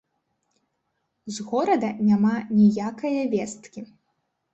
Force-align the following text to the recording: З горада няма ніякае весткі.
З 1.35 1.45
горада 1.49 1.89
няма 2.07 2.31
ніякае 2.61 3.13
весткі. 3.35 3.85